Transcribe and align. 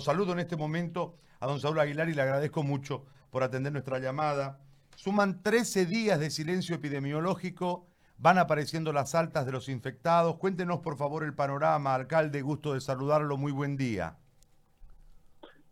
Saludo 0.00 0.32
en 0.32 0.38
este 0.40 0.56
momento 0.56 1.16
a 1.40 1.46
don 1.46 1.60
Saúl 1.60 1.80
Aguilar 1.80 2.08
y 2.08 2.14
le 2.14 2.22
agradezco 2.22 2.62
mucho 2.62 3.04
por 3.30 3.42
atender 3.42 3.72
nuestra 3.72 3.98
llamada. 3.98 4.60
Suman 4.96 5.42
13 5.42 5.86
días 5.86 6.18
de 6.18 6.30
silencio 6.30 6.74
epidemiológico, 6.74 7.86
van 8.18 8.38
apareciendo 8.38 8.92
las 8.92 9.14
altas 9.14 9.46
de 9.46 9.52
los 9.52 9.68
infectados. 9.68 10.36
Cuéntenos 10.36 10.80
por 10.80 10.96
favor 10.96 11.24
el 11.24 11.34
panorama, 11.34 11.94
alcalde, 11.94 12.42
gusto 12.42 12.74
de 12.74 12.80
saludarlo, 12.80 13.36
muy 13.36 13.52
buen 13.52 13.76
día. 13.76 14.16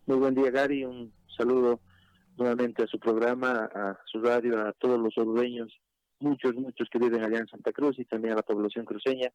Muy 0.05 0.17
buen 0.17 0.35
día 0.35 0.51
Gary, 0.51 0.85
un 0.85 1.11
saludo 1.35 1.81
nuevamente 2.37 2.83
a 2.83 2.87
su 2.87 2.99
programa, 2.99 3.69
a 3.73 3.97
su 4.05 4.21
radio, 4.21 4.65
a 4.65 4.71
todos 4.73 4.99
los 4.99 5.17
ordeños, 5.17 5.77
muchos, 6.19 6.55
muchos 6.55 6.87
que 6.89 6.99
viven 6.99 7.25
allá 7.25 7.39
en 7.39 7.47
Santa 7.47 7.71
Cruz 7.71 7.99
y 7.99 8.05
también 8.05 8.33
a 8.33 8.37
la 8.37 8.43
población 8.43 8.85
cruceña. 8.85 9.29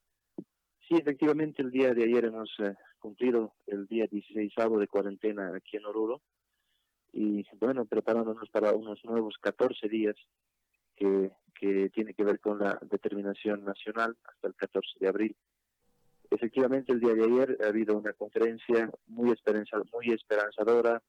Sí, 0.89 0.97
efectivamente, 0.97 1.63
el 1.63 1.71
día 1.71 1.95
de 1.95 2.05
ayer 2.05 2.25
hemos 2.25 2.51
eh, 2.59 2.75
cumplido 2.99 3.55
el 3.67 3.87
día 3.87 4.07
16 4.11 4.53
de 4.79 4.89
cuarentena 4.89 5.55
aquí 5.55 5.77
en 5.77 5.87
Oruro 5.87 6.21
y 7.13 7.45
bueno, 7.59 7.85
preparándonos 7.85 8.49
para 8.51 8.73
unos 8.73 9.05
nuevos 9.05 9.37
14 9.41 9.89
días 9.89 10.17
que, 10.97 11.31
que 11.55 11.91
tiene 11.91 12.15
que 12.15 12.25
ver 12.25 12.41
con 12.41 12.59
la 12.59 12.79
determinación 12.83 13.65
nacional 13.65 14.17
hasta 14.25 14.49
el 14.49 14.55
14 14.55 14.89
de 14.99 15.09
abril. 15.09 15.37
Efectivamente, 16.31 16.93
el 16.93 17.01
día 17.01 17.15
de 17.15 17.25
ayer 17.25 17.59
ha 17.63 17.69
habido 17.69 17.97
una 17.97 18.15
conferencia 18.15 18.91
muy, 19.07 19.31
esperanza, 19.31 19.77
muy 19.93 20.09
esperanzadora, 20.13 21.03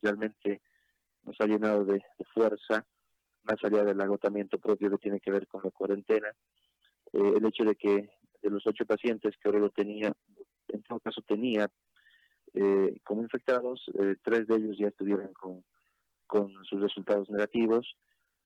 realmente 0.00 0.62
nos 1.24 1.38
ha 1.40 1.46
llenado 1.46 1.84
de, 1.84 2.02
fuerza, 2.32 2.84
más 3.44 3.62
allá 3.62 3.84
del 3.84 4.00
agotamiento 4.00 4.58
propio 4.58 4.90
que 4.90 4.98
tiene 4.98 5.20
que 5.20 5.30
ver 5.30 5.46
con 5.46 5.62
la 5.62 5.70
cuarentena. 5.70 6.28
Eh, 7.12 7.34
el 7.36 7.44
hecho 7.44 7.64
de 7.64 7.76
que 7.76 8.10
de 8.42 8.50
los 8.50 8.66
ocho 8.66 8.84
pacientes 8.84 9.36
que 9.36 9.48
ahora 9.48 9.60
lo 9.60 9.70
tenía, 9.70 10.12
en 10.68 10.82
todo 10.82 11.00
caso 11.00 11.22
tenía 11.22 11.70
eh, 12.54 13.00
como 13.04 13.22
infectados, 13.22 13.82
eh, 13.98 14.16
tres 14.22 14.46
de 14.46 14.56
ellos 14.56 14.76
ya 14.78 14.88
estuvieron 14.88 15.32
con, 15.32 15.64
con 16.26 16.52
sus 16.64 16.80
resultados 16.80 17.30
negativos. 17.30 17.96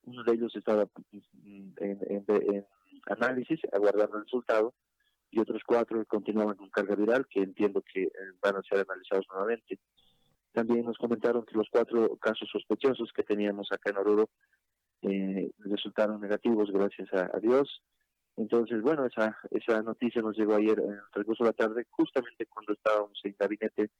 Uno 0.04 0.22
de 0.22 0.34
ellos 0.34 0.54
estaba 0.54 0.86
en, 1.12 1.74
en, 1.78 2.66
análisis, 3.06 3.60
aguardando 3.72 4.18
el 4.18 4.24
resultado, 4.24 4.74
y 5.30 5.40
otros 5.40 5.62
cuatro 5.66 6.04
continuaban 6.06 6.56
con 6.56 6.70
carga 6.70 6.94
viral, 6.94 7.26
que 7.28 7.40
entiendo 7.40 7.82
que 7.82 8.04
eh, 8.04 8.12
van 8.40 8.56
a 8.56 8.62
ser 8.62 8.86
analizados 8.88 9.26
nuevamente. 9.32 9.80
También 10.52 10.84
nos 10.84 10.96
comentaron 10.98 11.44
que 11.44 11.56
los 11.56 11.68
cuatro 11.68 12.16
casos 12.16 12.48
sospechosos 12.50 13.12
que 13.12 13.24
teníamos 13.24 13.68
acá 13.72 13.90
en 13.90 13.98
Oruro 13.98 14.30
resultaron 15.58 16.20
negativos, 16.20 16.70
gracias 16.72 17.08
a 17.12 17.38
Dios. 17.38 17.82
Entonces, 18.36 18.82
bueno, 18.82 19.06
esa, 19.06 19.36
esa 19.50 19.82
noticia 19.82 20.20
nos 20.20 20.36
llegó 20.36 20.54
ayer 20.54 20.78
en 20.78 20.92
el 20.92 21.00
transcurso 21.10 21.44
de 21.44 21.50
la 21.50 21.54
tarde, 21.54 21.86
justamente 21.90 22.46
cuando 22.46 22.74
estábamos 22.74 23.18
en 23.24 23.34
gabinete 23.38 23.90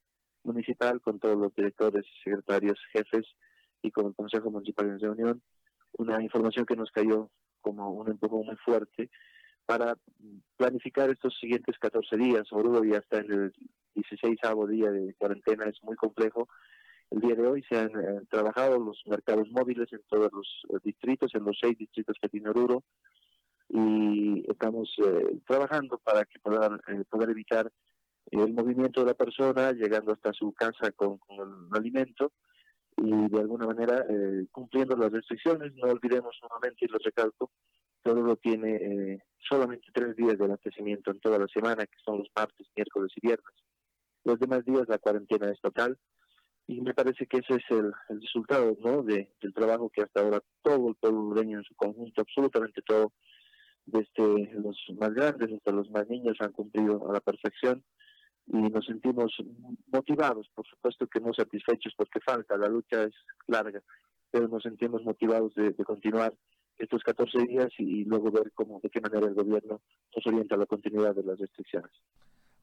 municipal 0.45 1.01
con 1.01 1.19
todos 1.19 1.37
los 1.37 1.55
directores, 1.55 2.05
secretarios, 2.23 2.79
jefes 2.93 3.27
y 3.83 3.91
con 3.91 4.07
el 4.07 4.15
Consejo 4.15 4.51
Municipal 4.51 4.89
en 4.89 5.01
reunión. 5.01 5.43
Una 5.99 6.23
información 6.23 6.67
que 6.67 6.77
nos 6.77 6.91
cayó 6.91 7.31
como 7.63 7.91
un 7.91 8.11
empujón 8.11 8.47
muy 8.47 8.57
fuerte 8.57 9.11
para 9.65 9.97
planificar 10.57 11.11
estos 11.11 11.37
siguientes 11.39 11.79
14 11.79 12.17
días. 12.17 12.53
Oruro 12.53 12.85
ya 12.85 12.99
está 12.99 13.19
en 13.19 13.33
el 13.33 13.55
16 13.95 14.39
día 14.69 14.91
de 14.91 15.15
cuarentena, 15.15 15.65
es 15.65 15.83
muy 15.83 15.97
complejo. 15.97 16.49
El 17.11 17.21
día 17.21 17.35
de 17.35 17.47
hoy 17.47 17.65
se 17.69 17.79
han 17.79 17.91
eh, 17.91 18.21
trabajado 18.29 18.79
los 18.79 19.03
mercados 19.07 19.49
móviles 19.51 19.93
en 19.93 20.03
todos 20.09 20.31
los 20.33 20.67
eh, 20.69 20.79
distritos, 20.85 21.35
en 21.35 21.45
los 21.45 21.57
seis 21.61 21.79
distritos 21.79 22.17
que 22.21 22.29
tiene 22.29 22.51
Oruro 22.51 22.85
y 23.69 24.45
estamos 24.49 24.95
eh, 24.99 25.39
trabajando 25.47 25.99
para 25.99 26.25
que 26.25 26.39
puedan 26.39 26.81
eh, 26.89 27.05
poder 27.09 27.31
evitar 27.31 27.71
el 28.31 28.53
movimiento 28.53 29.01
de 29.01 29.07
la 29.07 29.15
persona 29.15 29.73
llegando 29.73 30.13
hasta 30.13 30.33
su 30.33 30.53
casa 30.53 30.91
con, 30.93 31.19
el 31.29 31.77
alimento 31.77 32.33
y 32.97 33.29
de 33.29 33.41
alguna 33.41 33.67
manera 33.67 34.05
eh, 34.09 34.47
cumpliendo 34.51 34.97
las 34.97 35.13
restricciones. 35.13 35.75
No 35.75 35.89
olvidemos 35.89 36.37
nuevamente, 36.43 36.87
y 36.87 36.89
lo 36.89 36.99
recalco, 36.99 37.51
todo 38.03 38.23
lo 38.23 38.37
tiene 38.37 39.21
solamente 39.49 39.89
tres 39.93 40.15
días 40.15 40.39
de 40.39 40.45
abastecimiento 40.45 41.11
en 41.11 41.21
toda 41.21 41.39
la 41.39 41.49
semana, 41.49 41.87
que 41.87 41.99
son 42.05 42.19
los 42.19 42.29
martes, 42.37 42.67
miércoles 42.77 43.13
y 43.17 43.27
viernes. 43.27 43.55
Los 44.25 44.39
demás 44.39 44.65
días 44.65 44.89
la 44.89 44.99
cuarentena 44.99 45.51
es 45.51 45.61
total 45.61 45.99
y 46.69 46.81
me 46.81 46.95
parece 46.95 47.27
que 47.27 47.39
ese 47.39 47.55
es 47.55 47.65
el, 47.71 47.93
resultado 48.09 48.77
¿no? 48.81 49.03
de, 49.03 49.31
del 49.41 49.55
trabajo 49.55 49.91
que 49.91 50.03
hasta 50.03 50.21
ahora 50.21 50.41
todo 50.63 50.89
el 50.89 50.95
pueblo 50.97 51.41
en 51.41 51.63
su 51.63 51.75
conjunto, 51.75 52.23
absolutamente 52.23 52.83
todo, 52.83 53.13
desde 53.87 54.53
los 54.61 54.77
más 54.99 55.15
grandes 55.15 55.53
hasta 55.53 55.73
los 55.73 55.91
más 55.91 56.09
niños 56.09 56.37
han 56.41 56.53
cumplido 56.53 57.09
a 57.09 57.13
la 57.15 57.21
perfección 57.21 57.83
y 58.49 58.57
nos 58.57 58.85
sentimos 58.85 59.33
motivados, 59.93 60.49
por 60.55 60.67
supuesto 60.67 61.07
que 61.07 61.21
no 61.21 61.33
satisfechos 61.33 61.95
porque 61.97 62.21
falta, 62.21 62.57
la 62.57 62.69
lucha 62.69 63.05
es 63.05 63.15
larga, 63.47 63.83
pero 64.31 64.49
nos 64.49 64.63
sentimos 64.63 65.03
motivados 65.05 65.55
de, 65.55 65.75
continuar 65.85 66.35
estos 66.79 67.03
14 67.03 67.39
días 67.47 67.69
y, 67.79 68.05
luego 68.05 68.31
ver 68.31 68.53
cómo, 68.55 68.81
de 68.83 68.91
qué 68.91 69.01
manera 69.01 69.27
el 69.27 69.35
gobierno 69.35 69.81
nos 70.15 70.27
orienta 70.27 70.55
a 70.55 70.59
la 70.59 70.67
continuidad 70.67 71.15
de 71.15 71.25
las 71.25 71.39
restricciones. 71.39 71.91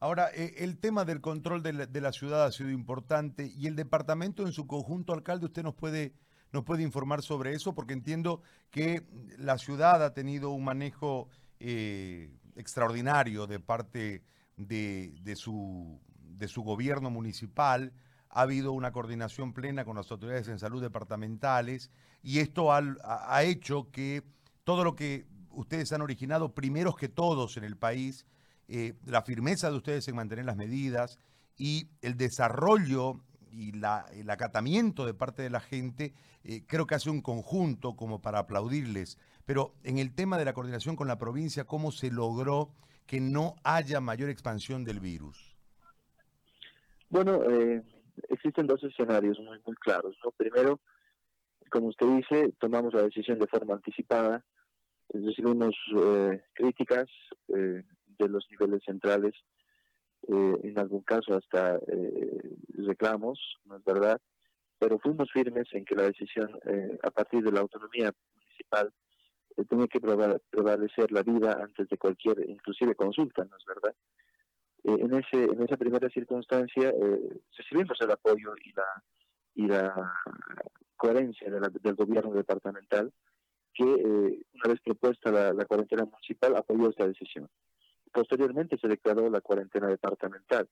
Ahora, 0.00 0.28
eh, 0.34 0.54
el 0.58 0.78
tema 0.78 1.04
del 1.04 1.20
control 1.20 1.62
de 1.62 1.86
de 1.86 2.00
la 2.00 2.12
ciudad 2.12 2.44
ha 2.44 2.52
sido 2.52 2.70
importante 2.70 3.50
y 3.56 3.66
el 3.66 3.76
departamento 3.76 4.44
en 4.44 4.52
su 4.52 4.66
conjunto, 4.66 5.12
alcalde, 5.12 5.46
usted 5.46 5.62
nos 5.62 5.74
puede 5.74 6.12
nos 6.54 6.64
puede 6.64 6.84
informar 6.84 7.20
sobre 7.20 7.52
eso, 7.52 7.74
porque 7.74 7.94
entiendo 7.94 8.40
que 8.70 9.04
la 9.38 9.58
ciudad 9.58 10.04
ha 10.04 10.14
tenido 10.14 10.50
un 10.50 10.62
manejo 10.62 11.28
eh, 11.58 12.30
extraordinario 12.54 13.48
de 13.48 13.58
parte 13.58 14.22
de, 14.56 15.34
su, 15.34 16.00
de 16.16 16.46
su 16.46 16.62
gobierno 16.62 17.10
municipal. 17.10 17.92
Ha 18.30 18.42
habido 18.42 18.70
una 18.70 18.92
coordinación 18.92 19.52
plena 19.52 19.84
con 19.84 19.96
las 19.96 20.08
autoridades 20.12 20.46
en 20.46 20.60
salud 20.60 20.80
departamentales 20.80 21.90
y 22.22 22.38
esto 22.38 22.72
ha, 22.72 23.42
hecho 23.42 23.90
que 23.90 24.22
todo 24.62 24.84
lo 24.84 24.94
que 24.94 25.26
ustedes 25.50 25.92
han 25.92 26.02
originado, 26.02 26.54
primeros 26.54 26.94
que 26.94 27.08
todos 27.08 27.56
en 27.56 27.64
el 27.64 27.76
país, 27.76 28.26
eh, 28.68 28.94
la 29.06 29.22
firmeza 29.22 29.70
de 29.70 29.76
ustedes 29.76 30.06
en 30.06 30.14
mantener 30.14 30.44
las 30.44 30.56
medidas 30.56 31.18
y 31.56 31.88
el 32.00 32.16
desarrollo 32.16 33.20
y 33.54 33.72
la, 33.72 34.06
el 34.12 34.28
acatamiento 34.30 35.06
de 35.06 35.14
parte 35.14 35.42
de 35.42 35.50
la 35.50 35.60
gente, 35.60 36.12
eh, 36.42 36.64
creo 36.66 36.86
que 36.86 36.94
hace 36.94 37.10
un 37.10 37.22
conjunto 37.22 37.96
como 37.96 38.20
para 38.20 38.40
aplaudirles. 38.40 39.18
Pero 39.44 39.74
en 39.84 39.98
el 39.98 40.14
tema 40.14 40.38
de 40.38 40.44
la 40.44 40.52
coordinación 40.52 40.96
con 40.96 41.08
la 41.08 41.18
provincia, 41.18 41.64
¿cómo 41.64 41.92
se 41.92 42.10
logró 42.10 42.72
que 43.06 43.20
no 43.20 43.54
haya 43.62 44.00
mayor 44.00 44.30
expansión 44.30 44.84
del 44.84 45.00
virus? 45.00 45.54
Bueno, 47.10 47.42
eh, 47.48 47.82
existen 48.28 48.66
dos 48.66 48.82
escenarios 48.82 49.38
muy, 49.38 49.58
muy 49.66 49.76
claros. 49.76 50.16
¿no? 50.24 50.30
Primero, 50.32 50.80
como 51.70 51.88
usted 51.88 52.06
dice, 52.06 52.52
tomamos 52.58 52.94
la 52.94 53.02
decisión 53.02 53.38
de 53.38 53.46
forma 53.46 53.74
anticipada, 53.74 54.44
recibimos 55.10 55.74
eh, 55.96 56.42
críticas 56.54 57.06
eh, 57.48 57.82
de 58.18 58.28
los 58.28 58.46
niveles 58.50 58.82
centrales 58.84 59.34
eh, 60.28 60.56
en 60.62 60.78
algún 60.78 61.02
caso 61.02 61.36
hasta 61.36 61.76
eh, 61.76 62.56
reclamos, 62.86 63.38
¿no 63.64 63.76
es 63.76 63.84
verdad? 63.84 64.20
Pero 64.78 64.98
fuimos 64.98 65.30
firmes 65.32 65.66
en 65.72 65.84
que 65.84 65.94
la 65.94 66.04
decisión 66.04 66.50
eh, 66.66 66.98
a 67.02 67.10
partir 67.10 67.42
de 67.42 67.52
la 67.52 67.60
autonomía 67.60 68.12
municipal 68.34 68.92
tenía 69.68 69.86
que 69.86 70.00
prevalecer 70.00 71.12
la 71.12 71.22
vida 71.22 71.58
antes 71.62 71.88
de 71.88 71.96
cualquier, 71.96 72.48
inclusive 72.48 72.94
consulta, 72.94 73.44
¿no 73.44 73.56
es 73.56 73.64
verdad? 73.64 73.94
en, 74.82 75.14
ese, 75.14 75.44
en 75.44 75.62
esa 75.62 75.78
primera 75.78 76.10
circunstancia 76.10 76.92
recibimos 77.56 77.98
el 78.00 78.10
apoyo 78.10 78.52
y 78.62 78.72
la, 78.72 79.02
y 79.54 79.66
la 79.66 80.12
coherencia 80.96 81.48
del 81.50 81.94
gobierno 81.94 82.32
departamental 82.32 83.12
que 83.72 83.84
una 83.84 84.68
vez 84.68 84.80
propuesta 84.84 85.30
la 85.30 85.64
cuarentena 85.64 86.04
municipal 86.04 86.56
apoyó 86.56 86.90
esta 86.90 87.06
decisión. 87.06 87.48
Posteriormente 88.14 88.78
se 88.78 88.86
declaró 88.86 89.28
la 89.28 89.40
cuarentena 89.40 89.88
departamental. 89.88 90.68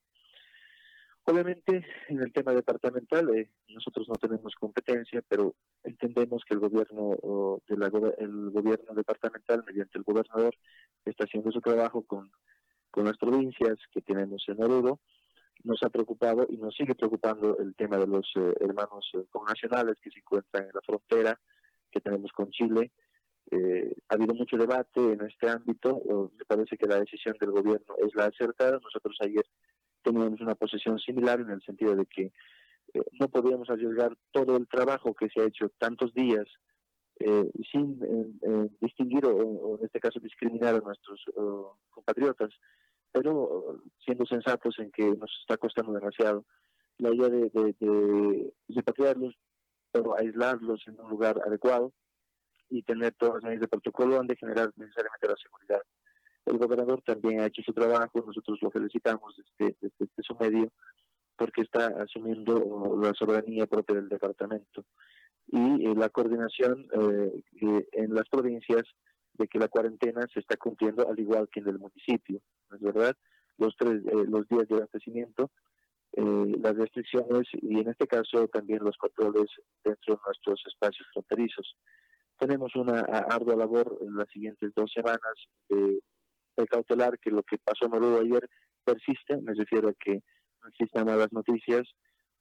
Obviamente, 1.24 1.84
en 2.08 2.20
el 2.20 2.32
tema 2.32 2.52
departamental, 2.52 3.36
eh, 3.36 3.50
nosotros 3.68 4.08
no 4.08 4.14
tenemos 4.14 4.54
competencia, 4.54 5.22
pero 5.28 5.56
entendemos 5.82 6.44
que 6.44 6.54
el 6.54 6.60
gobierno 6.60 7.60
de 7.66 7.76
la, 7.76 7.86
el 8.18 8.50
gobierno 8.50 8.94
departamental, 8.94 9.64
mediante 9.66 9.98
el 9.98 10.04
gobernador, 10.04 10.54
está 11.04 11.24
haciendo 11.24 11.50
su 11.50 11.60
trabajo 11.60 12.02
con, 12.02 12.30
con 12.92 13.06
las 13.06 13.18
provincias 13.18 13.76
que 13.90 14.02
tenemos 14.02 14.44
en 14.46 14.62
Oruro. 14.62 15.00
Nos 15.64 15.82
ha 15.82 15.90
preocupado 15.90 16.46
y 16.48 16.58
nos 16.58 16.76
sigue 16.76 16.94
preocupando 16.94 17.58
el 17.58 17.74
tema 17.74 17.98
de 17.98 18.06
los 18.06 18.30
eh, 18.36 18.54
hermanos 18.60 19.10
eh, 19.14 19.24
connacionales 19.30 19.96
que 20.00 20.10
se 20.12 20.20
encuentran 20.20 20.64
en 20.64 20.70
la 20.74 20.80
frontera 20.80 21.40
que 21.90 22.00
tenemos 22.00 22.30
con 22.30 22.50
Chile 22.50 22.92
eh, 23.52 23.94
ha 24.08 24.14
habido 24.14 24.34
mucho 24.34 24.56
debate 24.56 25.12
en 25.12 25.20
este 25.26 25.50
ámbito. 25.50 26.00
Me 26.38 26.44
parece 26.46 26.78
que 26.78 26.86
la 26.86 26.98
decisión 27.00 27.36
del 27.38 27.50
gobierno 27.50 27.94
es 27.98 28.14
la 28.14 28.24
acertada. 28.24 28.80
Nosotros 28.82 29.14
ayer 29.20 29.44
teníamos 30.02 30.40
una 30.40 30.54
posición 30.54 30.98
similar 30.98 31.38
en 31.40 31.50
el 31.50 31.62
sentido 31.62 31.94
de 31.94 32.06
que 32.06 32.32
eh, 32.94 33.02
no 33.20 33.28
podíamos 33.28 33.68
arriesgar 33.68 34.16
todo 34.30 34.56
el 34.56 34.66
trabajo 34.68 35.12
que 35.12 35.28
se 35.28 35.42
ha 35.42 35.44
hecho 35.44 35.68
tantos 35.78 36.14
días 36.14 36.46
eh, 37.20 37.50
sin 37.70 38.00
distinguir 38.80 39.26
o, 39.26 39.78
en 39.78 39.84
este 39.84 40.00
caso 40.00 40.18
discriminar 40.18 40.74
a 40.74 40.80
nuestros 40.80 41.22
compatriotas, 41.90 42.50
pero 43.12 43.82
siendo 44.02 44.24
sensatos 44.24 44.78
en 44.78 44.90
que 44.90 45.04
nos 45.04 45.30
está 45.42 45.58
costando 45.58 45.92
demasiado 45.92 46.46
la 46.98 47.14
idea 47.14 47.28
de, 47.28 47.50
de, 47.78 48.52
repatriarlos, 48.70 49.34
pero 49.92 50.18
aislarlos 50.18 50.82
en 50.88 50.98
un 50.98 51.10
lugar 51.10 51.40
adecuado 51.46 51.92
y 52.72 52.82
tener 52.82 53.12
todas 53.12 53.34
las 53.34 53.44
medidas 53.44 53.60
de 53.60 53.68
protocolo 53.68 54.18
han 54.18 54.26
de 54.26 54.36
generar 54.36 54.72
necesariamente 54.76 55.28
la 55.28 55.36
seguridad. 55.36 55.82
El 56.46 56.58
gobernador 56.58 57.02
también 57.02 57.40
ha 57.40 57.46
hecho 57.46 57.62
su 57.62 57.72
trabajo, 57.72 58.24
nosotros 58.26 58.58
lo 58.62 58.70
felicitamos 58.70 59.36
desde, 59.58 59.76
su 60.22 60.34
medio 60.36 60.72
porque 61.36 61.62
está 61.62 61.86
asumiendo 62.02 62.98
la 63.00 63.12
soberanía 63.14 63.66
propia 63.66 63.96
del 63.96 64.08
departamento 64.08 64.84
y 65.48 65.86
eh, 65.86 65.94
la 65.94 66.08
coordinación 66.08 66.86
eh, 66.92 67.86
en 67.92 68.14
las 68.14 68.28
provincias 68.28 68.84
de 69.34 69.48
que 69.48 69.58
la 69.58 69.68
cuarentena 69.68 70.26
se 70.32 70.40
está 70.40 70.56
cumpliendo 70.56 71.08
al 71.08 71.18
igual 71.18 71.48
que 71.50 71.60
en 71.60 71.68
el 71.68 71.78
municipio, 71.78 72.40
¿no 72.70 72.76
es 72.76 72.82
verdad? 72.82 73.16
Los, 73.58 73.76
tres, 73.76 74.02
eh, 74.06 74.24
los 74.28 74.48
días 74.48 74.66
de 74.68 74.76
abastecimiento, 74.76 75.50
las 76.14 76.76
restricciones 76.76 77.48
y 77.52 77.80
en 77.80 77.88
este 77.88 78.06
caso 78.06 78.46
también 78.48 78.84
los 78.84 78.98
controles 78.98 79.46
dentro 79.82 80.14
de 80.14 80.20
nuestros 80.26 80.62
espacios 80.66 81.08
fronterizos. 81.10 81.74
Tenemos 82.42 82.74
una 82.74 82.98
ardua 83.02 83.54
labor 83.54 83.98
en 84.00 84.16
las 84.16 84.28
siguientes 84.28 84.72
dos 84.74 84.90
semanas 84.92 85.20
de, 85.68 86.00
cautelar 86.68 87.16
que 87.20 87.30
lo 87.30 87.44
que 87.44 87.56
pasó 87.58 87.86
en 87.86 87.94
Oruro 87.94 88.18
ayer 88.18 88.48
persiste, 88.84 89.36
me 89.36 89.54
refiero 89.54 89.90
a 89.90 89.94
que 89.94 90.14
no 90.60 90.68
existan 90.70 91.06
malas 91.06 91.32
noticias, 91.32 91.82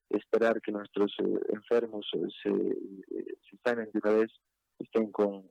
esperar 0.09 0.59
que 0.59 0.71
nuestros 0.71 1.15
enfermos 1.49 2.09
se, 2.11 2.19
se 2.41 3.57
sanen 3.63 3.91
de 3.93 3.99
una 4.03 4.13
vez, 4.17 4.31
estén 4.79 5.11
con, 5.11 5.43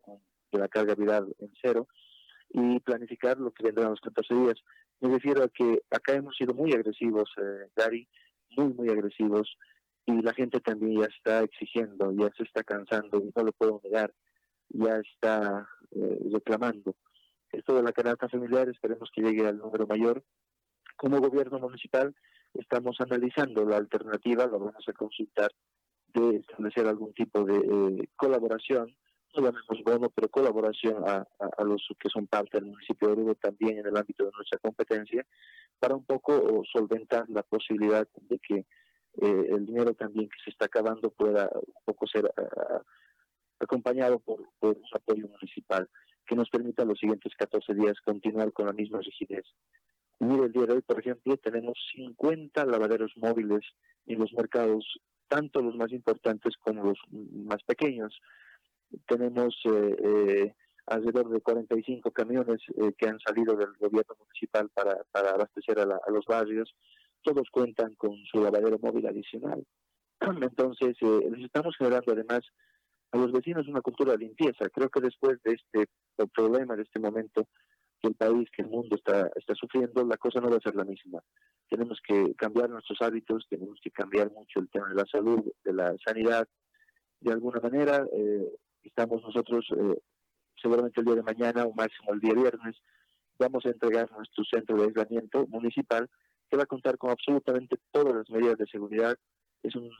de 0.50 0.58
la 0.58 0.66
carga 0.66 0.96
viral 0.96 1.32
en 1.38 1.52
cero 1.62 1.86
y 2.48 2.80
planificar 2.80 3.38
lo 3.38 3.52
que 3.52 3.62
vendrán 3.62 3.90
los 3.90 4.00
14 4.00 4.34
días. 4.34 4.56
Me 4.98 5.10
refiero 5.10 5.44
a 5.44 5.48
que 5.48 5.80
acá 5.92 6.14
hemos 6.14 6.36
sido 6.36 6.54
muy 6.54 6.72
agresivos, 6.72 7.30
eh, 7.36 7.68
Gary, 7.76 8.08
muy, 8.56 8.74
muy 8.74 8.88
agresivos, 8.88 9.56
y 10.06 10.22
la 10.22 10.34
gente 10.34 10.58
también 10.58 11.02
ya 11.02 11.06
está 11.06 11.44
exigiendo, 11.44 12.12
ya 12.18 12.30
se 12.36 12.42
está 12.42 12.64
cansando, 12.64 13.18
y 13.18 13.30
no 13.32 13.44
lo 13.44 13.52
puedo 13.52 13.80
negar, 13.84 14.12
ya 14.70 14.96
está 14.98 15.68
eh, 15.92 16.18
reclamando. 16.32 16.96
Esto 17.52 17.74
de 17.74 17.82
la 17.82 17.92
canasta 17.92 18.28
familiar 18.28 18.68
esperemos 18.68 19.10
que 19.14 19.22
llegue 19.22 19.46
al 19.46 19.58
número 19.58 19.86
mayor. 19.86 20.22
Como 20.96 21.20
gobierno 21.20 21.58
municipal 21.58 22.14
estamos 22.54 22.96
analizando 23.00 23.64
la 23.64 23.76
alternativa, 23.76 24.46
lo 24.46 24.58
vamos 24.58 24.88
a 24.88 24.92
consultar, 24.92 25.50
de 26.12 26.36
establecer 26.36 26.86
algún 26.86 27.12
tipo 27.12 27.44
de 27.44 27.56
eh, 27.56 28.08
colaboración 28.16 28.94
no 29.34 29.42
llamemos 29.42 29.84
bono, 29.84 30.10
pero 30.10 30.28
colaboración 30.28 31.04
a, 31.06 31.26
a, 31.38 31.64
los 31.64 31.86
que 31.98 32.08
son 32.08 32.26
parte 32.26 32.58
del 32.58 32.66
municipio 32.66 33.08
de 33.08 33.12
Oruro 33.12 33.34
también 33.36 33.78
en 33.78 33.86
el 33.86 33.96
ámbito 33.96 34.24
de 34.24 34.32
nuestra 34.32 34.58
competencia, 34.58 35.24
para 35.78 35.94
un 35.94 36.04
poco 36.04 36.62
solventar 36.70 37.28
la 37.28 37.42
posibilidad 37.42 38.06
de 38.22 38.38
que 38.38 38.66
eh, 39.20 39.46
el 39.50 39.66
dinero 39.66 39.94
también 39.94 40.28
que 40.28 40.42
se 40.44 40.50
está 40.50 40.66
acabando 40.66 41.10
pueda 41.10 41.48
un 41.54 41.82
poco 41.84 42.06
ser 42.06 42.32
acompañado 43.60 44.18
por, 44.18 44.48
por 44.58 44.76
un 44.76 44.84
apoyo 44.92 45.28
municipal 45.28 45.88
que 46.26 46.34
nos 46.34 46.50
permita 46.50 46.84
los 46.84 46.98
siguientes 46.98 47.32
14 47.36 47.74
días 47.74 48.00
continuar 48.04 48.52
con 48.52 48.66
la 48.66 48.72
misma 48.72 49.00
rigidez. 49.00 49.44
Mire, 50.18 50.46
el 50.46 50.52
día 50.52 50.66
de 50.66 50.74
hoy, 50.74 50.82
por 50.82 50.98
ejemplo, 50.98 51.36
tenemos 51.36 51.78
50 51.94 52.64
lavaderos 52.66 53.12
móviles 53.16 53.62
en 54.06 54.18
los 54.18 54.32
mercados, 54.34 54.84
tanto 55.28 55.62
los 55.62 55.76
más 55.76 55.92
importantes 55.92 56.56
como 56.58 56.84
los 56.84 56.98
más 57.10 57.62
pequeños 57.62 58.20
tenemos 59.06 59.54
eh, 59.64 59.96
eh, 60.02 60.54
alrededor 60.86 61.30
de 61.30 61.40
45 61.40 62.10
camiones 62.10 62.60
eh, 62.76 62.92
que 62.96 63.08
han 63.08 63.18
salido 63.20 63.56
del 63.56 63.72
gobierno 63.78 64.14
municipal 64.18 64.68
para, 64.70 65.02
para 65.10 65.30
abastecer 65.30 65.78
a, 65.78 65.86
los 65.86 66.24
barrios. 66.26 66.74
Todos 67.22 67.48
cuentan 67.50 67.94
con 67.94 68.16
su 68.30 68.42
lavadero 68.42 68.78
móvil 68.78 69.06
adicional. 69.06 69.64
Entonces, 70.20 70.96
les 71.00 71.44
estamos 71.44 71.76
generando 71.76 72.12
además 72.12 72.40
a 73.12 73.16
los 73.16 73.32
vecinos 73.32 73.68
una 73.68 73.80
cultura 73.80 74.12
de 74.12 74.18
limpieza. 74.18 74.68
Creo 74.70 74.88
que 74.88 75.00
después 75.00 75.42
de 75.42 75.52
este 75.52 75.90
problema, 76.34 76.76
de 76.76 76.82
este 76.82 77.00
momento 77.00 77.46
que 78.00 78.08
el 78.08 78.14
país, 78.14 78.48
que 78.50 78.62
el 78.62 78.68
mundo 78.68 78.96
está, 78.96 79.30
está 79.36 79.54
sufriendo, 79.54 80.04
la 80.04 80.16
cosa 80.16 80.40
no 80.40 80.50
va 80.50 80.56
a 80.56 80.60
ser 80.60 80.74
la 80.74 80.84
misma. 80.84 81.20
Tenemos 81.68 82.00
que 82.06 82.34
cambiar 82.34 82.70
nuestros 82.70 83.00
hábitos, 83.02 83.46
tenemos 83.48 83.78
que 83.82 83.90
cambiar 83.90 84.30
mucho 84.32 84.60
el 84.60 84.70
tema 84.70 84.88
de 84.88 84.94
la 84.94 85.04
salud, 85.06 85.44
de 85.64 85.72
la 85.72 85.94
sanidad. 86.04 86.48
De 87.20 87.32
alguna 87.32 87.60
manera, 87.60 88.06
eh, 88.12 88.48
estamos 88.82 89.22
nosotros 89.22 89.66
eh, 89.76 90.00
seguramente 90.60 91.00
el 91.00 91.06
día 91.06 91.16
de 91.16 91.22
mañana 91.22 91.64
o 91.64 91.72
máximo 91.72 92.12
el 92.12 92.20
día 92.20 92.34
viernes, 92.34 92.76
vamos 93.38 93.64
a 93.64 93.70
entregar 93.70 94.10
nuestro 94.12 94.44
centro 94.44 94.76
de 94.76 94.84
aislamiento 94.84 95.46
municipal 95.48 96.08
que 96.48 96.56
va 96.56 96.64
a 96.64 96.66
contar 96.66 96.98
con 96.98 97.10
absolutamente 97.10 97.76
todas 97.90 98.14
las 98.14 98.30
medidas 98.30 98.58
de 98.58 98.66
seguridad. 98.66 99.16
Es 99.62 99.74
un, 99.76 99.90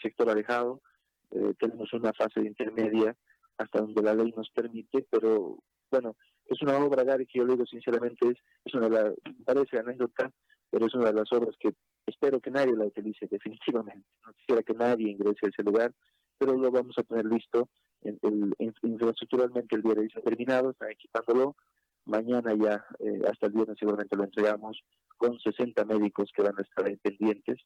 sector 0.00 0.30
alejado, 0.30 0.80
eh, 1.30 1.54
tenemos 1.58 1.92
una 1.92 2.12
fase 2.12 2.40
intermedia 2.40 3.16
hasta 3.56 3.80
donde 3.80 4.02
la 4.02 4.14
ley 4.14 4.32
nos 4.36 4.50
permite, 4.50 5.06
pero 5.10 5.58
bueno, 5.90 6.16
es 6.46 6.62
una 6.62 6.78
obra, 6.78 7.04
Gary, 7.04 7.26
que 7.26 7.38
yo 7.38 7.44
le 7.44 7.54
digo 7.54 7.66
sinceramente, 7.66 8.28
es, 8.28 8.38
es 8.64 8.74
una 8.74 8.88
de 8.88 9.02
las, 9.02 9.14
parece 9.44 9.78
anécdota, 9.78 10.30
pero 10.70 10.86
es 10.86 10.94
una 10.94 11.06
de 11.06 11.14
las 11.14 11.32
obras 11.32 11.56
que 11.58 11.74
espero 12.06 12.40
que 12.40 12.50
nadie 12.50 12.76
la 12.76 12.86
utilice 12.86 13.26
definitivamente. 13.26 14.06
No 14.24 14.32
quisiera 14.32 14.62
que 14.62 14.74
nadie 14.74 15.10
ingrese 15.10 15.46
a 15.46 15.48
ese 15.48 15.62
lugar, 15.62 15.92
pero 16.38 16.56
lo 16.56 16.70
vamos 16.70 16.96
a 16.98 17.02
tener 17.02 17.26
listo 17.26 17.68
el, 18.02 18.54
infraestructuralmente 18.82 19.76
el 19.76 19.82
día 19.82 19.94
de 19.94 20.00
hoy 20.00 20.12
ha 20.14 20.20
terminado, 20.20 20.70
están 20.70 20.90
equipándolo. 20.90 21.56
Mañana 22.04 22.54
ya, 22.54 22.84
eh, 23.00 23.20
hasta 23.30 23.46
el 23.46 23.52
viernes 23.52 23.76
seguramente 23.78 24.16
lo 24.16 24.24
entregamos 24.24 24.80
con 25.18 25.38
60 25.38 25.84
médicos 25.84 26.30
que 26.34 26.42
van 26.42 26.54
a 26.58 26.62
estar 26.62 26.98
pendientes 26.98 27.60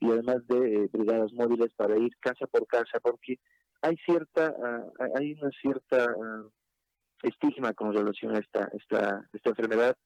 y 0.00 0.10
además 0.10 0.46
de 0.46 0.84
eh, 0.84 0.88
brigadas 0.92 1.32
móviles 1.32 1.72
para 1.74 1.96
ir 1.96 2.16
casa 2.20 2.46
por 2.46 2.66
casa 2.66 3.00
porque 3.00 3.38
hay 3.82 3.96
cierta, 3.98 4.54
uh, 4.58 4.92
hay 5.16 5.32
una 5.34 5.50
cierta 5.60 6.06
uh, 6.16 6.50
estigma 7.22 7.72
con 7.74 7.92
relación 7.92 8.34
a 8.34 8.38
esta, 8.38 8.70
esta, 8.72 9.28
esta 9.32 9.50
enfermedad. 9.50 9.96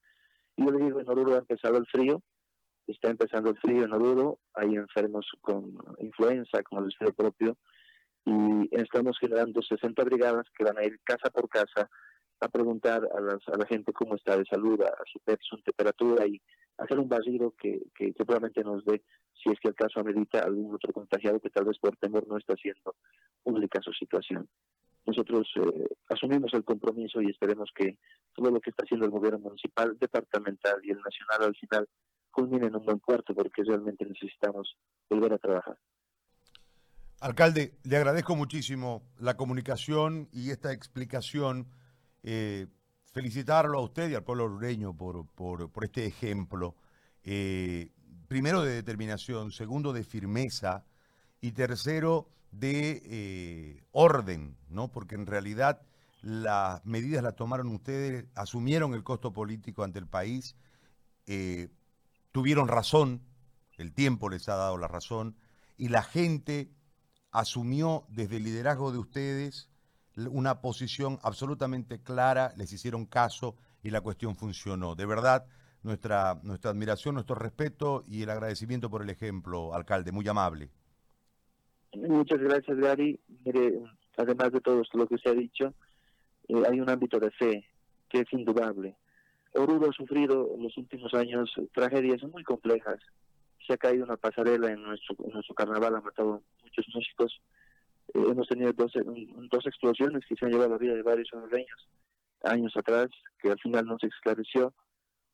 Yo 0.56 0.70
le 0.70 0.84
digo, 0.84 1.00
en 1.00 1.08
Oruro 1.08 1.34
ha 1.34 1.38
empezado 1.38 1.78
el 1.78 1.86
frío, 1.86 2.22
está 2.86 3.08
empezando 3.08 3.50
el 3.50 3.58
frío 3.58 3.84
en 3.84 3.92
Oruro, 3.92 4.38
hay 4.54 4.76
enfermos 4.76 5.26
con 5.40 5.74
influenza, 5.98 6.62
con 6.62 6.80
el 6.80 6.84
resfriado 6.86 7.14
propio, 7.14 7.56
y 8.24 8.68
estamos 8.72 9.18
generando 9.18 9.62
60 9.62 10.04
brigadas 10.04 10.46
que 10.56 10.64
van 10.64 10.78
a 10.78 10.84
ir 10.84 11.00
casa 11.04 11.30
por 11.30 11.48
casa 11.48 11.88
a 12.40 12.48
preguntar 12.48 13.02
a, 13.04 13.52
a 13.52 13.56
la 13.56 13.66
gente 13.66 13.92
cómo 13.92 14.16
está 14.16 14.36
de 14.36 14.44
salud, 14.44 14.80
a, 14.82 14.92
su 15.10 15.18
peso, 15.20 15.40
su 15.42 15.62
temperatura 15.62 16.26
y 16.26 16.40
hacer 16.78 16.98
un 16.98 17.08
vacío 17.08 17.54
que, 17.58 17.82
que, 17.94 18.14
nos 18.64 18.84
dé, 18.84 19.02
si 19.34 19.50
es 19.50 19.58
que 19.60 19.68
el 19.68 19.74
caso 19.74 20.00
amerita, 20.00 20.40
algún 20.40 20.74
otro 20.74 20.92
contagiado 20.92 21.40
que 21.40 21.50
tal 21.50 21.64
vez 21.64 21.78
por 21.78 21.96
temor 21.96 22.26
no 22.28 22.38
está 22.38 22.54
haciendo 22.54 22.96
pública 23.42 23.80
su 23.82 23.92
situación. 23.92 24.48
Nosotros 25.04 25.48
eh, 25.56 25.88
asumimos 26.08 26.54
el 26.54 26.64
compromiso 26.64 27.20
y 27.20 27.30
esperemos 27.30 27.70
que 27.74 27.98
todo 28.34 28.50
lo 28.50 28.60
que 28.60 28.70
está 28.70 28.84
haciendo 28.84 29.06
el 29.06 29.12
gobierno 29.12 29.40
municipal, 29.40 29.98
departamental 29.98 30.80
y 30.84 30.90
el 30.90 31.00
nacional 31.00 31.48
al 31.48 31.56
final 31.56 31.88
culmine 32.30 32.66
en 32.66 32.76
un 32.76 32.84
buen 32.84 32.98
cuarto 32.98 33.34
porque 33.34 33.62
realmente 33.64 34.06
necesitamos 34.06 34.76
volver 35.10 35.32
a 35.34 35.38
trabajar. 35.38 35.76
Alcalde, 37.20 37.74
le 37.84 37.96
agradezco 37.96 38.34
muchísimo 38.34 39.02
la 39.20 39.36
comunicación 39.36 40.28
y 40.32 40.50
esta 40.50 40.72
explicación. 40.72 41.68
Eh, 42.24 42.66
felicitarlo 43.12 43.78
a 43.78 43.82
usted 43.82 44.10
y 44.10 44.14
al 44.14 44.24
pueblo 44.24 44.44
orureño 44.44 44.96
por, 44.96 45.26
por, 45.26 45.84
este 45.84 46.06
ejemplo. 46.06 46.74
Eh, 47.22 47.90
primero 48.26 48.62
de 48.62 48.74
determinación, 48.74 49.52
segundo 49.52 49.92
de 49.92 50.02
firmeza 50.02 50.84
y 51.40 51.52
tercero 51.52 52.28
de 52.50 53.02
eh, 53.04 53.84
orden, 53.92 54.56
¿no? 54.68 54.88
Porque 54.88 55.14
en 55.14 55.26
realidad 55.26 55.82
las 56.22 56.84
medidas 56.84 57.22
las 57.22 57.36
tomaron 57.36 57.68
ustedes, 57.68 58.26
asumieron 58.34 58.94
el 58.94 59.02
costo 59.02 59.32
político 59.32 59.82
ante 59.82 59.98
el 59.98 60.06
país, 60.06 60.56
tuvieron 62.30 62.68
razón, 62.68 63.22
el 63.76 63.92
tiempo 63.92 64.28
les 64.28 64.48
ha 64.48 64.54
dado 64.54 64.78
la 64.78 64.86
razón, 64.86 65.36
y 65.76 65.88
la 65.88 66.02
gente 66.02 66.70
asumió 67.32 68.04
desde 68.08 68.36
el 68.36 68.44
liderazgo 68.44 68.92
de 68.92 68.98
ustedes 68.98 69.71
una 70.16 70.60
posición 70.60 71.18
absolutamente 71.22 72.02
clara, 72.02 72.52
les 72.56 72.72
hicieron 72.72 73.06
caso 73.06 73.56
y 73.82 73.90
la 73.90 74.00
cuestión 74.00 74.36
funcionó. 74.36 74.94
De 74.94 75.06
verdad, 75.06 75.46
nuestra, 75.82 76.38
nuestra 76.42 76.70
admiración, 76.70 77.14
nuestro 77.14 77.34
respeto 77.34 78.04
y 78.06 78.22
el 78.22 78.30
agradecimiento 78.30 78.90
por 78.90 79.02
el 79.02 79.10
ejemplo, 79.10 79.74
alcalde, 79.74 80.12
muy 80.12 80.26
amable. 80.28 80.70
Muchas 81.94 82.38
gracias, 82.38 82.78
Gary. 82.78 83.20
además 84.16 84.52
de 84.52 84.60
todo 84.60 84.82
lo 84.94 85.06
que 85.06 85.18
se 85.18 85.28
ha 85.28 85.34
dicho, 85.34 85.74
eh, 86.48 86.62
hay 86.68 86.80
un 86.80 86.88
ámbito 86.88 87.18
de 87.18 87.30
fe 87.30 87.68
que 88.08 88.20
es 88.20 88.32
indudable. 88.32 88.96
Oruro 89.54 89.90
ha 89.90 89.92
sufrido 89.92 90.50
en 90.54 90.62
los 90.62 90.76
últimos 90.78 91.12
años 91.14 91.52
tragedias 91.74 92.22
muy 92.22 92.42
complejas. 92.42 92.98
Se 93.66 93.74
ha 93.74 93.76
caído 93.76 94.04
una 94.04 94.16
pasarela 94.16 94.72
en 94.72 94.82
nuestro, 94.82 95.14
en 95.24 95.32
nuestro 95.32 95.54
carnaval, 95.54 95.96
ha 95.96 96.00
matado 96.00 96.42
muchos 96.62 96.86
músicos. 96.94 97.40
Eh, 98.14 98.24
hemos 98.28 98.48
tenido 98.48 98.72
dos, 98.72 98.92
dos 98.94 99.66
explosiones 99.66 100.24
que 100.26 100.36
se 100.36 100.44
han 100.44 100.52
llevado 100.52 100.70
la 100.70 100.78
vida 100.78 100.94
de 100.94 101.02
varios 101.02 101.32
hondureños 101.32 101.88
años 102.44 102.76
atrás, 102.76 103.08
que 103.38 103.50
al 103.50 103.58
final 103.60 103.86
no 103.86 103.98
se 103.98 104.08
esclareció. 104.08 104.74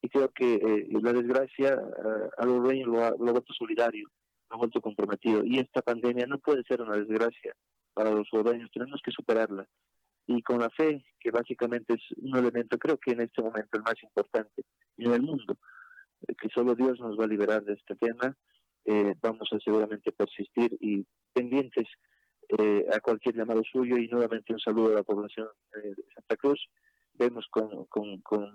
Y 0.00 0.08
creo 0.08 0.28
que 0.30 0.54
eh, 0.54 0.88
la 1.02 1.12
desgracia 1.12 1.72
a 1.72 2.44
los 2.44 2.54
hondureños 2.54 2.88
lo 2.88 3.04
ha, 3.04 3.10
lo 3.10 3.32
vuelto 3.32 3.52
solidario. 3.52 4.08
ha 4.50 4.56
vuelto 4.56 4.80
comprometido. 4.80 5.44
Y 5.44 5.58
esta 5.58 5.82
pandemia 5.82 6.26
no 6.26 6.38
puede 6.38 6.62
ser 6.64 6.80
una 6.82 6.96
desgracia 6.96 7.54
para 7.98 8.12
los 8.12 8.28
ciudadanos, 8.28 8.70
tenemos 8.70 9.00
que 9.04 9.10
superarla. 9.10 9.66
Y 10.28 10.40
con 10.42 10.60
la 10.60 10.70
fe, 10.70 11.04
que 11.18 11.32
básicamente 11.32 11.94
es 11.94 12.02
un 12.18 12.36
elemento, 12.36 12.78
creo 12.78 12.96
que 12.96 13.10
en 13.10 13.22
este 13.22 13.42
momento 13.42 13.76
el 13.76 13.82
más 13.82 14.00
importante 14.02 14.62
en 14.98 15.12
el 15.12 15.22
mundo, 15.22 15.56
eh, 16.28 16.34
que 16.40 16.48
solo 16.50 16.76
Dios 16.76 17.00
nos 17.00 17.18
va 17.18 17.24
a 17.24 17.28
liberar 17.28 17.64
de 17.64 17.72
este 17.72 17.96
tema, 17.96 18.36
eh, 18.84 19.14
vamos 19.20 19.48
a 19.52 19.58
seguramente 19.58 20.12
persistir 20.12 20.76
y 20.80 21.04
pendientes 21.32 21.86
eh, 21.88 22.07
a 22.92 23.00
cualquier 23.00 23.36
llamado 23.36 23.62
suyo 23.70 23.96
y 23.96 24.08
nuevamente 24.08 24.52
un 24.52 24.60
saludo 24.60 24.92
a 24.92 24.96
la 24.96 25.02
población 25.02 25.48
de 25.72 25.94
Santa 26.14 26.36
Cruz. 26.36 26.68
Vemos 27.14 27.46
con, 27.50 27.86
con, 27.86 28.20
con, 28.20 28.50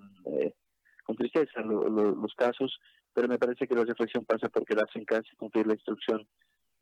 con 1.04 1.16
tristeza 1.16 1.62
los 1.62 2.34
casos, 2.36 2.80
pero 3.14 3.28
me 3.28 3.38
parece 3.38 3.68
que 3.68 3.76
la 3.76 3.84
reflexión 3.84 4.26
pasa 4.26 4.50
porque 4.50 4.76
la 4.76 4.84
hacen 4.84 5.06
casi 5.06 5.36
cumplir 5.36 5.68
la 5.68 5.74
instrucción 5.74 6.28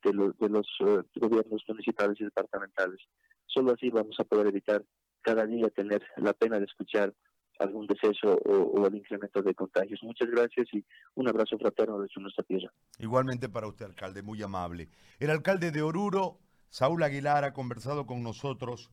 de, 0.04 0.12
de 0.40 0.50
los 0.50 0.68
gobiernos 1.16 1.64
municipales 1.68 2.20
y 2.20 2.24
departamentales. 2.24 3.00
Solo 3.48 3.74
así 3.74 3.90
vamos 3.90 4.20
a 4.20 4.24
poder 4.24 4.48
evitar 4.48 4.84
cada 5.22 5.46
día 5.46 5.70
tener 5.70 6.02
la 6.18 6.34
pena 6.34 6.60
de 6.60 6.66
escuchar 6.66 7.14
algún 7.62 7.88
deceso 7.88 8.40
o, 8.46 8.88
el 8.88 8.96
incremento 8.96 9.42
de 9.42 9.54
contagios. 9.54 10.02
Muchas 10.04 10.30
gracias 10.30 10.68
y 10.74 10.84
un 11.16 11.28
abrazo 11.28 11.58
fraterno 11.58 12.00
desde 12.00 12.22
nuestra 12.22 12.44
tierra. 12.44 12.72
Igualmente 13.00 13.50
para 13.50 13.68
usted, 13.68 13.86
alcalde, 13.86 14.22
muy 14.22 14.42
amable. 14.42 14.90
El 15.20 15.30
alcalde 15.30 15.72
de 15.72 15.82
Oruro, 15.82 16.40
Saúl 16.72 17.04
Aguilar, 17.04 17.44
ha 17.44 17.52
conversado 17.52 18.08
con 18.08 18.24
nosotros 18.24 18.92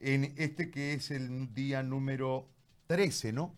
en 0.00 0.34
este 0.38 0.70
que 0.70 0.94
es 0.94 1.10
el 1.10 1.52
día 1.52 1.82
número 1.82 2.48
13, 2.86 3.34
¿no? 3.34 3.54